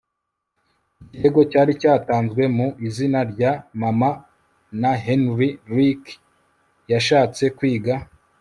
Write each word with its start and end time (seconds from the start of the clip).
ikirego 1.09 1.41
cyari 1.51 1.71
cyatanzwe 1.81 2.43
mu 2.57 2.67
izina 2.87 3.19
rya 3.31 3.51
mama 3.81 4.09
na 4.81 4.91
Henry 5.05 5.49
Ricky 5.75 6.13
yashatse 6.91 7.43
kwiga 7.57 7.93